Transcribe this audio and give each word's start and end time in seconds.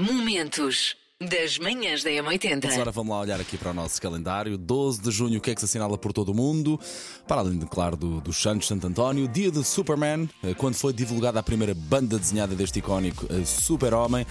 Momentos 0.00 0.96
das 1.20 1.58
manhãs 1.58 2.02
da 2.02 2.08
M80. 2.08 2.72
Agora 2.72 2.90
vamos 2.90 3.14
lá 3.14 3.20
olhar 3.20 3.38
aqui 3.38 3.58
para 3.58 3.70
o 3.70 3.74
nosso 3.74 4.00
calendário. 4.00 4.56
12 4.56 5.02
de 5.02 5.10
junho, 5.10 5.36
o 5.36 5.42
que 5.42 5.50
é 5.50 5.54
que 5.54 5.60
se 5.60 5.66
assinala 5.66 5.98
por 5.98 6.10
todo 6.10 6.30
o 6.30 6.34
mundo? 6.34 6.80
Para 7.28 7.42
além, 7.42 7.58
de, 7.58 7.66
claro, 7.66 7.98
do, 7.98 8.18
dos 8.18 8.40
Santos 8.40 8.66
Santo 8.66 8.86
António, 8.86 9.28
dia 9.28 9.50
de 9.50 9.62
Superman, 9.62 10.26
eh, 10.42 10.54
quando 10.54 10.74
foi 10.76 10.94
divulgada 10.94 11.38
a 11.38 11.42
primeira 11.42 11.74
banda 11.74 12.18
desenhada 12.18 12.54
deste 12.54 12.78
icónico 12.78 13.26
eh, 13.28 13.44
Super-Homem. 13.44 14.26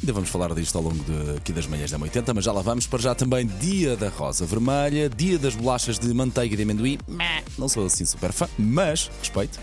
Ainda 0.00 0.12
vamos 0.12 0.30
falar 0.30 0.52
disto 0.52 0.76
ao 0.76 0.82
longo 0.82 1.04
de, 1.04 1.36
aqui 1.36 1.52
das 1.52 1.68
manhãs 1.68 1.92
da 1.92 1.96
80, 1.96 2.34
mas 2.34 2.44
já 2.44 2.50
lá 2.50 2.60
vamos. 2.60 2.88
Para 2.88 2.98
já 2.98 3.14
também 3.14 3.46
dia 3.46 3.96
da 3.96 4.08
rosa 4.08 4.44
vermelha, 4.46 5.08
dia 5.08 5.38
das 5.38 5.54
bolachas 5.54 5.96
de 5.96 6.12
manteiga 6.12 6.56
de 6.56 6.64
amendoim. 6.64 6.98
Não 7.56 7.68
sou 7.68 7.86
assim 7.86 8.04
super 8.04 8.32
fã, 8.32 8.48
mas 8.58 9.08
respeito. 9.20 9.60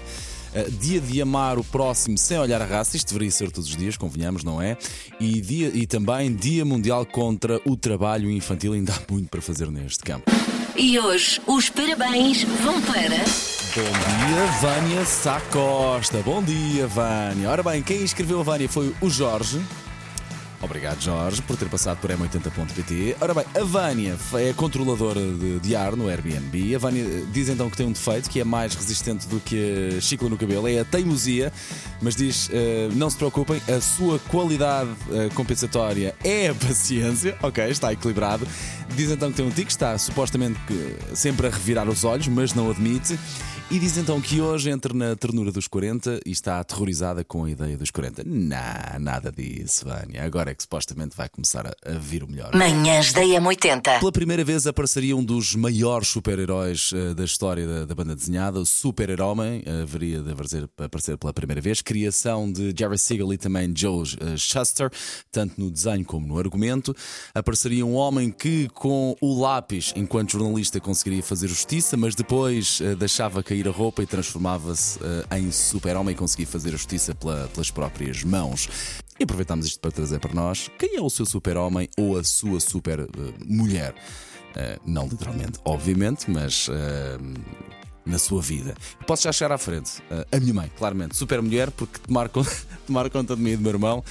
Dia 0.79 1.01
de 1.01 1.21
amar 1.21 1.57
o 1.57 1.63
próximo 1.63 2.17
sem 2.17 2.37
olhar 2.39 2.61
a 2.61 2.65
raça, 2.65 2.95
isto 2.95 3.07
deveria 3.09 3.31
ser 3.31 3.51
todos 3.51 3.69
os 3.69 3.75
dias, 3.75 3.97
convenhamos, 3.97 4.43
não 4.43 4.61
é? 4.61 4.77
E, 5.19 5.41
dia, 5.41 5.71
e 5.73 5.85
também 5.85 6.33
Dia 6.33 6.63
Mundial 6.63 7.05
contra 7.05 7.59
o 7.65 7.75
Trabalho 7.75 8.29
Infantil, 8.31 8.73
ainda 8.73 8.93
há 8.93 9.11
muito 9.11 9.29
para 9.29 9.41
fazer 9.41 9.69
neste 9.69 10.03
campo. 10.03 10.31
E 10.77 10.99
hoje 10.99 11.41
os 11.47 11.69
parabéns 11.69 12.43
vão 12.43 12.81
para. 12.81 13.17
Bom 13.75 13.91
dia, 13.91 14.45
Vânia 14.61 15.05
Sacosta. 15.05 16.19
Bom 16.19 16.41
dia, 16.41 16.87
Vânia. 16.87 17.49
Ora 17.49 17.63
bem, 17.63 17.81
quem 17.81 18.03
escreveu 18.03 18.39
a 18.39 18.43
Vânia 18.43 18.69
foi 18.69 18.93
o 19.01 19.09
Jorge. 19.09 19.61
Obrigado, 20.61 20.99
Jorge, 21.01 21.41
por 21.43 21.55
ter 21.57 21.69
passado 21.69 21.99
por 21.99 22.09
m80.pt. 22.09 23.17
Ora 23.21 23.33
bem, 23.35 23.45
a 23.59 23.63
Vânia 23.63 24.17
é 24.35 24.53
controladora 24.53 25.19
de, 25.19 25.59
de 25.59 25.75
ar 25.75 25.95
no 25.95 26.07
Airbnb. 26.07 26.73
A 26.75 26.79
Vânia 26.79 27.03
eh, 27.03 27.23
diz 27.31 27.49
então 27.49 27.69
que 27.69 27.77
tem 27.77 27.85
um 27.85 27.91
defeito 27.91 28.29
que 28.29 28.39
é 28.39 28.43
mais 28.43 28.73
resistente 28.73 29.27
do 29.27 29.39
que 29.39 29.95
a 29.97 30.01
chicla 30.01 30.27
no 30.29 30.37
cabelo, 30.37 30.67
é 30.67 30.79
a 30.79 30.85
teimosia, 30.85 31.53
mas 32.01 32.15
diz: 32.15 32.49
eh, 32.51 32.89
não 32.93 33.09
se 33.09 33.17
preocupem, 33.17 33.61
a 33.67 33.79
sua 33.79 34.17
qualidade 34.17 34.89
eh, 35.11 35.29
compensatória 35.35 36.15
é 36.23 36.47
a 36.47 36.55
paciência. 36.55 37.35
Ok, 37.45 37.63
está 37.69 37.93
equilibrado. 37.93 38.47
Diz 38.95 39.11
então 39.11 39.29
que 39.29 39.37
tem 39.37 39.45
um 39.45 39.51
tique, 39.51 39.69
está 39.69 39.95
supostamente 39.97 40.59
que- 40.67 40.95
sempre 41.15 41.45
a 41.47 41.49
revirar 41.49 41.87
os 41.87 42.03
olhos, 42.03 42.27
mas 42.27 42.53
não 42.53 42.71
admite. 42.71 43.19
E 43.71 43.79
diz 43.79 43.97
então 43.97 44.21
que 44.21 44.39
hoje 44.39 44.69
entra 44.69 44.93
na 44.93 45.15
ternura 45.15 45.51
dos 45.51 45.67
40 45.67 46.19
e 46.23 46.29
está 46.29 46.59
aterrorizada 46.59 47.23
com 47.23 47.45
a 47.45 47.49
ideia 47.49 47.75
dos 47.75 47.89
40. 47.89 48.23
Não, 48.23 48.99
nada 48.99 49.31
disso, 49.31 49.85
Vânia. 49.85 50.23
Agora 50.23 50.51
é 50.51 50.55
que 50.55 50.61
supostamente 50.61 51.17
vai 51.17 51.27
começar 51.27 51.65
a, 51.65 51.73
a 51.83 51.97
vir 51.97 52.23
o 52.23 52.27
melhor. 52.29 52.53
Manhãs 52.53 53.11
da 53.11 53.21
M80. 53.21 53.99
Pela 53.99 54.11
primeira 54.11 54.43
vez 54.43 54.67
apareceria 54.67 55.17
um 55.17 55.23
dos 55.23 55.55
maiores 55.55 56.09
super-heróis 56.09 56.91
eh, 56.93 57.15
da 57.15 57.25
história 57.25 57.65
da, 57.65 57.85
da 57.85 57.95
banda 57.95 58.15
desenhada, 58.15 58.59
o 58.59 58.65
Super-Homem, 58.67 59.63
eh, 59.65 59.81
haveria 59.81 60.21
de 60.21 60.31
aparecer, 60.31 60.69
aparecer 60.77 61.17
pela 61.17 61.33
primeira 61.33 61.59
vez. 61.59 61.81
Criação 61.81 62.51
de 62.51 62.71
Jerry 62.77 62.99
Siegel 62.99 63.33
e 63.33 63.37
também 63.37 63.73
Joe 63.75 64.03
eh, 64.03 64.37
Shuster, 64.37 64.91
tanto 65.31 65.59
no 65.59 65.71
desenho 65.71 66.05
como 66.05 66.27
no 66.27 66.37
argumento. 66.37 66.95
Apareceria 67.33 67.83
um 67.83 67.95
homem 67.95 68.29
que, 68.29 68.69
com 68.75 69.17
o 69.19 69.41
lápis, 69.41 69.91
enquanto 69.95 70.33
jornalista, 70.33 70.79
conseguiria 70.79 71.23
fazer 71.23 71.47
justiça, 71.47 71.97
mas 71.97 72.13
depois 72.13 72.79
deixava 72.99 73.41
cair 73.55 73.67
a 73.67 73.71
roupa 73.71 74.03
e 74.03 74.05
transformava-se 74.05 74.99
eh, 75.31 75.37
em 75.37 75.49
Super-Homem 75.51 76.13
e 76.13 76.17
conseguia 76.17 76.45
fazer 76.45 76.69
a 76.69 76.71
justiça 76.73 77.15
pela- 77.15 77.47
pelas 77.53 77.71
próprias 77.71 78.23
mãos. 78.23 78.67
E 79.17 79.23
aproveitamos 79.23 79.65
isto 79.65 79.79
para 79.79 79.91
trazer 79.91 80.19
para 80.19 80.33
nós 80.33 80.69
quem 80.77 80.97
é 80.97 81.01
o 81.01 81.09
seu 81.09 81.25
super-homem 81.25 81.87
ou 81.97 82.17
a 82.17 82.23
sua 82.23 82.59
super-mulher. 82.59 83.95
não 84.85 85.07
literalmente, 85.07 85.59
obviamente, 85.65 86.29
mas 86.29 86.67
eh, 86.69 87.17
na 88.15 88.19
sua 88.19 88.41
vida. 88.41 88.73
Posso 89.05 89.23
já 89.23 89.31
chegar 89.33 89.53
à 89.53 89.57
frente. 89.57 90.01
Eh, 90.09 90.25
a 90.37 90.39
minha 90.39 90.53
mãe, 90.53 90.71
claramente, 90.77 91.17
super-mulher, 91.17 91.69
porque 91.71 91.99
tomar, 91.99 92.29
con- 92.29 92.45
tomar 92.87 93.09
conta 93.09 93.35
de 93.35 93.41
mim 93.41 93.51
e 93.51 93.57
do 93.57 93.61
meu 93.61 93.71
irmão. 93.73 94.01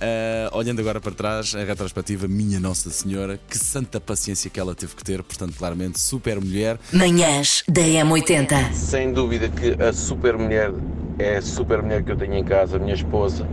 Eh, 0.00 0.50
olhando 0.52 0.80
agora 0.80 1.00
para 1.00 1.12
trás, 1.12 1.54
a 1.54 1.62
retrospectiva, 1.62 2.26
minha 2.26 2.58
Nossa 2.58 2.90
Senhora, 2.90 3.38
que 3.48 3.56
santa 3.56 4.00
paciência 4.00 4.50
que 4.50 4.58
ela 4.58 4.74
teve 4.74 4.96
que 4.96 5.04
ter, 5.04 5.22
portanto, 5.22 5.54
claramente, 5.56 6.00
super-mulher. 6.00 6.76
Manhãs 6.92 7.62
da 7.68 7.82
M80. 7.82 8.72
Sem 8.74 9.12
dúvida 9.12 9.48
que 9.48 9.80
a 9.80 9.92
super 9.92 10.36
mulher 10.36 10.72
é 11.20 11.36
a 11.36 11.42
super 11.42 11.80
mulher 11.82 12.02
que 12.02 12.10
eu 12.10 12.16
tenho 12.16 12.34
em 12.34 12.42
casa, 12.44 12.78
a 12.78 12.80
minha 12.80 12.94
esposa, 12.94 13.46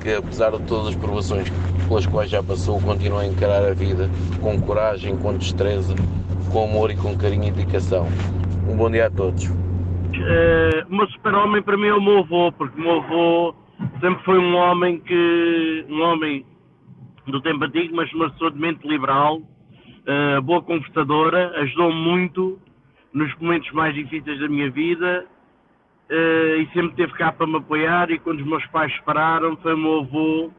que 0.00 0.14
apesar 0.14 0.52
de 0.52 0.62
todas 0.62 0.88
as 0.90 0.94
provações 0.94 1.48
pelas 1.88 2.06
quais 2.06 2.30
já 2.30 2.40
passou, 2.44 2.80
continua 2.80 3.22
a 3.22 3.26
encarar 3.26 3.64
a 3.64 3.74
vida 3.74 4.08
com 4.40 4.60
coragem, 4.60 5.16
com 5.16 5.36
destreza, 5.36 5.96
com 6.52 6.62
amor 6.64 6.92
e 6.92 6.96
com 6.96 7.16
carinho 7.16 7.48
e 7.48 7.50
dedicação. 7.50 8.06
Um 8.68 8.76
bom 8.76 8.90
dia 8.90 9.06
a 9.06 9.10
todos. 9.10 9.50
Eh, 10.14 10.84
o 10.88 10.94
meu 10.94 11.08
super-homem 11.08 11.62
para 11.62 11.76
mim 11.76 11.88
é 11.88 11.94
o 11.94 12.00
meu 12.00 12.18
avô, 12.18 12.52
porque 12.52 12.78
o 12.78 12.82
meu 12.82 13.02
avô 13.02 13.54
sempre 14.00 14.22
foi 14.24 14.38
um 14.38 14.54
homem 14.54 15.00
que. 15.00 15.84
um 15.88 16.00
homem 16.00 16.46
do 17.26 17.40
tempo 17.40 17.64
antigo, 17.64 17.94
mas 17.94 18.12
uma 18.12 18.30
pessoa 18.30 18.50
de 18.50 18.58
mente 18.58 18.86
liberal, 18.86 19.42
eh, 20.06 20.40
boa 20.40 20.62
conversadora, 20.62 21.52
ajudou-me 21.62 21.96
muito 21.96 22.60
nos 23.12 23.34
momentos 23.38 23.70
mais 23.72 23.94
difíceis 23.94 24.38
da 24.40 24.48
minha 24.48 24.70
vida 24.70 25.26
eh, 26.08 26.56
e 26.58 26.72
sempre 26.72 26.94
teve 26.96 27.12
cá 27.14 27.32
para 27.32 27.46
me 27.46 27.56
apoiar. 27.56 28.10
E 28.10 28.18
quando 28.18 28.40
os 28.40 28.46
meus 28.46 28.64
pais 28.66 28.94
separaram, 28.94 29.56
foi 29.56 29.74
o 29.74 29.78
meu 29.78 29.98
avô 30.00 30.50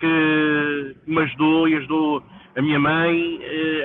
que, 0.00 0.96
me 1.06 1.20
ajudou 1.22 1.68
e 1.68 1.76
ajudou 1.76 2.22
a 2.56 2.62
minha 2.62 2.78
mãe, 2.78 3.40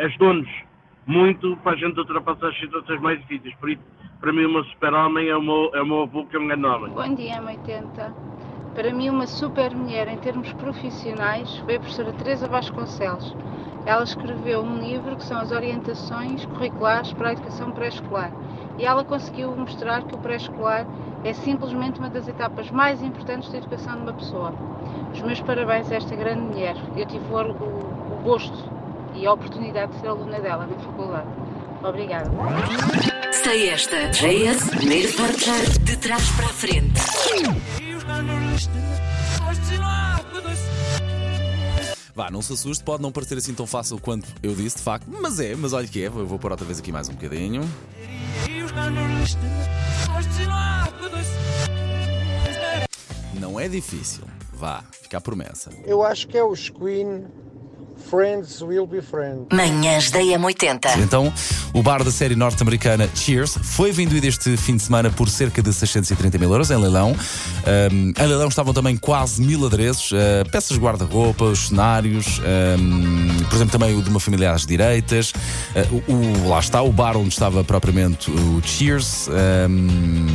ajudou-nos 0.05 0.68
muito 1.09 1.57
para 1.57 1.71
a 1.71 1.75
gente 1.75 1.99
ultrapassar 1.99 2.49
as 2.49 2.59
situações 2.59 3.01
mais 3.01 3.19
difíceis. 3.21 3.53
Por 3.55 3.69
isso, 3.71 3.81
para 4.21 4.31
mim, 4.31 4.47
meu 4.47 4.63
super-homem 4.65 5.27
é, 5.27 5.35
o 5.35 5.41
meu- 5.41 5.71
é 5.73 5.81
o 5.81 5.85
meu 5.85 6.01
avô 6.03 6.23
que 6.25 6.35
é 6.35 6.39
um 6.39 6.47
grande 6.47 6.65
homem. 6.65 6.91
Bom 6.91 7.15
dia, 7.15 7.41
M80. 7.41 8.13
Para 8.75 8.93
mim, 8.93 9.09
uma 9.09 9.25
super 9.25 9.73
mulher 9.75 10.07
em 10.07 10.17
termos 10.17 10.53
profissionais 10.53 11.57
foi 11.65 11.77
a 11.77 11.79
professora 11.79 12.13
Teresa 12.13 12.47
Vasconcelos. 12.47 13.35
Ela 13.87 14.03
escreveu 14.03 14.61
um 14.61 14.77
livro 14.79 15.15
que 15.15 15.23
são 15.23 15.39
as 15.39 15.51
orientações 15.51 16.45
curriculares 16.45 17.11
para 17.13 17.29
a 17.29 17.31
educação 17.31 17.71
pré-escolar. 17.71 18.31
E 18.77 18.85
ela 18.85 19.03
conseguiu 19.03 19.55
mostrar 19.55 20.03
que 20.03 20.13
o 20.13 20.19
pré-escolar 20.19 20.85
é 21.23 21.33
simplesmente 21.33 21.99
uma 21.99 22.09
das 22.09 22.27
etapas 22.27 22.69
mais 22.69 23.01
importantes 23.01 23.51
da 23.51 23.57
educação 23.57 23.95
de 23.95 24.01
uma 24.03 24.13
pessoa. 24.13 24.53
Os 25.11 25.21
meus 25.21 25.41
parabéns 25.41 25.91
a 25.91 25.95
esta 25.95 26.15
grande 26.15 26.41
mulher. 26.41 26.75
Eu 26.95 27.05
tive 27.07 27.25
o, 27.33 27.35
o- 27.35 28.15
o 28.19 28.23
gosto 28.23 28.78
e 29.19 29.25
a 29.25 29.33
oportunidade 29.33 29.91
de 29.93 29.99
ser 29.99 30.07
aluna 30.07 30.39
dela 30.39 30.65
na 30.65 30.77
faculdade. 30.79 31.27
Obrigada. 31.83 32.31
Sei 33.31 33.69
esta. 33.69 34.09
JS, 34.09 34.69
primeiro 34.69 35.13
portar 35.13 35.65
de 35.83 35.97
trás 35.97 36.29
para 36.31 36.45
a 36.45 36.49
frente. 36.49 37.01
Vá, 42.15 42.31
não 42.31 42.41
se 42.41 42.53
assuste, 42.53 42.83
pode 42.83 43.01
não 43.01 43.11
parecer 43.11 43.37
assim 43.37 43.53
tão 43.53 43.65
fácil 43.65 43.99
quanto 43.99 44.27
eu 44.43 44.53
disse, 44.53 44.77
de 44.77 44.83
facto, 44.83 45.07
mas 45.09 45.39
é, 45.39 45.55
mas 45.55 45.71
olha 45.71 45.87
que 45.87 46.03
é, 46.03 46.07
eu 46.07 46.25
vou 46.25 46.37
pôr 46.37 46.51
outra 46.51 46.65
vez 46.65 46.79
aqui 46.79 46.91
mais 46.91 47.07
um 47.07 47.13
bocadinho. 47.13 47.61
Não 53.39 53.57
é 53.57 53.69
difícil, 53.69 54.23
vá, 54.53 54.83
fica 55.01 55.17
a 55.17 55.21
promessa. 55.21 55.71
Eu 55.85 56.03
acho 56.03 56.27
que 56.27 56.37
é 56.37 56.43
os 56.43 56.69
Queen 56.69 57.25
Friends 58.09 58.61
Will 58.61 58.87
Be 58.87 59.01
Friends. 59.01 59.47
Manhãs 59.51 60.09
da 60.11 60.19
M80. 60.19 60.97
Então, 60.99 61.31
o 61.73 61.81
bar 61.83 62.03
da 62.03 62.11
série 62.11 62.35
norte-americana 62.35 63.09
Cheers 63.15 63.57
foi 63.61 63.91
vendido 63.91 64.25
este 64.25 64.55
fim 64.57 64.75
de 64.77 64.83
semana 64.83 65.09
por 65.09 65.29
cerca 65.29 65.61
de 65.61 65.71
630 65.73 66.37
mil 66.37 66.51
euros 66.51 66.71
em 66.71 66.77
leilão. 66.77 67.11
Um, 67.91 68.09
em 68.17 68.27
leilão 68.27 68.47
estavam 68.47 68.73
também 68.73 68.95
quase 68.97 69.41
mil 69.41 69.65
adereços, 69.65 70.11
uh, 70.11 70.49
peças 70.51 70.77
de 70.77 70.83
guarda-roupa, 70.83 71.45
os 71.45 71.67
cenários, 71.67 72.39
um, 72.79 73.43
por 73.45 73.55
exemplo, 73.55 73.71
também 73.79 73.95
o 73.97 74.01
de 74.01 74.09
uma 74.09 74.19
família 74.19 74.51
às 74.51 74.65
direitas. 74.65 75.31
Uh, 75.31 76.03
o, 76.07 76.13
o- 76.45 76.49
lá 76.49 76.59
está, 76.59 76.81
o 76.81 76.91
bar 76.91 77.15
onde 77.17 77.29
estava 77.29 77.63
propriamente 77.63 78.31
o 78.31 78.61
Cheers. 78.63 79.27
um, 79.69 80.27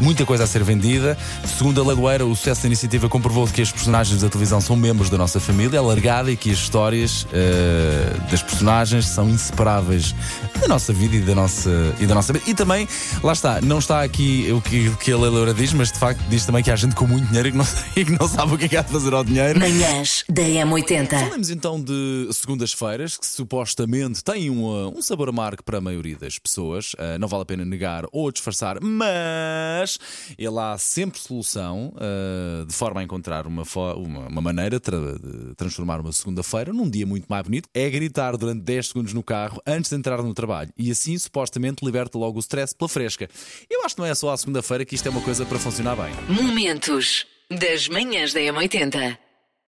Muita 0.00 0.24
coisa 0.24 0.44
a 0.44 0.46
ser 0.46 0.64
vendida. 0.64 1.16
Segundo 1.44 1.80
a 1.80 1.84
Lagoeira, 1.84 2.24
o 2.24 2.34
sucesso 2.34 2.62
da 2.62 2.68
iniciativa 2.68 3.08
comprovou 3.08 3.46
que 3.46 3.60
as 3.60 3.70
personagens 3.70 4.22
da 4.22 4.28
televisão 4.28 4.60
são 4.60 4.74
membros 4.74 5.10
da 5.10 5.18
nossa 5.18 5.38
família 5.38 5.78
alargada 5.78 6.30
e 6.32 6.36
que 6.36 6.50
as 6.50 6.58
histórias 6.58 7.26
eh, 7.32 8.16
das 8.30 8.42
personagens 8.42 9.06
são 9.06 9.28
inseparáveis 9.28 10.14
da 10.58 10.68
nossa 10.68 10.92
vida 10.92 11.16
e 11.16 11.20
da 11.20 11.34
nossa, 11.34 11.70
e 12.00 12.06
da 12.06 12.14
nossa 12.14 12.32
vida. 12.32 12.44
E 12.48 12.54
também, 12.54 12.88
lá 13.22 13.32
está, 13.32 13.60
não 13.60 13.78
está 13.78 14.02
aqui 14.02 14.50
o 14.52 14.60
que, 14.60 14.88
o 14.88 14.96
que 14.96 15.12
a 15.12 15.18
Lagoeira 15.18 15.52
diz, 15.52 15.72
mas 15.72 15.92
de 15.92 15.98
facto 15.98 16.20
diz 16.28 16.46
também 16.46 16.62
que 16.62 16.70
há 16.70 16.76
gente 16.76 16.94
com 16.94 17.06
muito 17.06 17.26
dinheiro 17.26 17.48
e 17.48 17.52
que 17.52 17.58
não, 17.58 17.66
e 17.96 18.04
que 18.04 18.18
não 18.18 18.26
sabe 18.26 18.54
o 18.54 18.58
que 18.58 18.64
é 18.64 18.68
que 18.68 18.76
há 18.76 18.82
de 18.82 18.90
fazer 18.90 19.12
ao 19.12 19.22
dinheiro. 19.22 19.60
Manhãs 19.60 20.24
da 20.28 20.42
M80. 20.42 21.08
Falamos 21.08 21.50
então 21.50 21.80
de 21.80 22.28
segundas-feiras 22.32 23.18
que 23.18 23.26
supostamente 23.26 24.24
têm 24.24 24.48
um, 24.48 24.64
uh, 24.64 24.98
um 24.98 25.02
sabor 25.02 25.28
amargo 25.28 25.62
para 25.62 25.78
a 25.78 25.80
maioria 25.80 26.16
das 26.16 26.38
pessoas. 26.38 26.94
Uh, 26.94 27.18
não 27.18 27.28
vale 27.28 27.42
a 27.42 27.46
pena 27.46 27.64
negar 27.64 28.04
ou 28.12 28.30
disfarçar, 28.32 28.78
mas 28.80 29.89
ele 30.38 30.58
há 30.58 30.76
sempre 30.78 31.18
solução 31.18 31.92
uh, 31.96 32.64
de 32.66 32.72
forma 32.74 33.00
a 33.00 33.04
encontrar 33.04 33.46
uma, 33.46 33.62
uma, 33.96 34.26
uma 34.28 34.40
maneira 34.40 34.78
tra- 34.80 34.96
de 34.98 35.54
transformar 35.56 36.00
uma 36.00 36.12
segunda-feira 36.12 36.72
num 36.72 36.88
dia 36.88 37.06
muito 37.06 37.26
mais 37.28 37.42
bonito. 37.44 37.68
É 37.74 37.88
gritar 37.88 38.36
durante 38.36 38.62
10 38.62 38.88
segundos 38.88 39.12
no 39.12 39.22
carro 39.22 39.60
antes 39.66 39.90
de 39.90 39.96
entrar 39.96 40.22
no 40.22 40.34
trabalho 40.34 40.70
e 40.76 40.90
assim 40.90 41.16
supostamente 41.18 41.84
liberta 41.84 42.18
logo 42.18 42.36
o 42.36 42.40
stress 42.40 42.74
pela 42.74 42.88
fresca. 42.88 43.28
Eu 43.68 43.84
acho 43.84 43.94
que 43.94 44.00
não 44.00 44.06
é 44.08 44.14
só 44.14 44.30
à 44.30 44.36
segunda-feira 44.36 44.84
que 44.84 44.94
isto 44.94 45.06
é 45.06 45.10
uma 45.10 45.20
coisa 45.22 45.44
para 45.46 45.58
funcionar 45.58 45.96
bem. 45.96 46.12
Momentos 46.28 47.26
das 47.50 47.88
manhãs 47.88 48.32
da 48.32 48.40
M80. 48.40 49.18